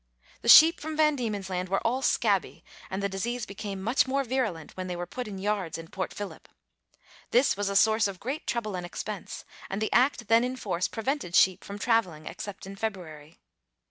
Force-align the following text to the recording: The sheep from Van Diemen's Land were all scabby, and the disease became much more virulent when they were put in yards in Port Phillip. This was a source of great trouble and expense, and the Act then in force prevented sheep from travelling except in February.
The 0.41 0.49
sheep 0.49 0.79
from 0.79 0.97
Van 0.97 1.15
Diemen's 1.15 1.47
Land 1.47 1.69
were 1.69 1.79
all 1.85 2.01
scabby, 2.01 2.63
and 2.89 3.03
the 3.03 3.07
disease 3.07 3.45
became 3.45 3.79
much 3.79 4.07
more 4.07 4.23
virulent 4.23 4.75
when 4.75 4.87
they 4.87 4.95
were 4.95 5.05
put 5.05 5.27
in 5.27 5.37
yards 5.37 5.77
in 5.77 5.89
Port 5.89 6.11
Phillip. 6.11 6.49
This 7.29 7.55
was 7.55 7.69
a 7.69 7.75
source 7.75 8.07
of 8.07 8.19
great 8.19 8.47
trouble 8.47 8.73
and 8.75 8.83
expense, 8.83 9.45
and 9.69 9.79
the 9.79 9.93
Act 9.93 10.27
then 10.27 10.43
in 10.43 10.55
force 10.55 10.87
prevented 10.87 11.35
sheep 11.35 11.63
from 11.63 11.77
travelling 11.77 12.25
except 12.25 12.65
in 12.65 12.75
February. 12.75 13.37